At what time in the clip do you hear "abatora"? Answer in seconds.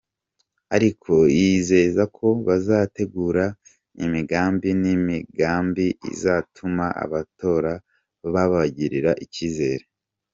7.03-7.73